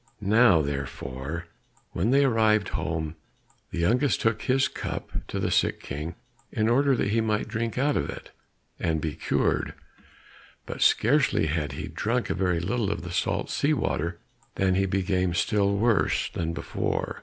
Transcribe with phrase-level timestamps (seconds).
[0.19, 1.45] Now therefore,
[1.91, 3.17] when they arrived home,
[3.69, 6.15] the youngest took his cup to the sick King
[6.51, 8.31] in order that he might drink out of it,
[8.79, 9.75] and be cured.
[10.65, 14.19] But scarcely had he drunk a very little of the salt sea water
[14.55, 17.19] than he became still worse than before.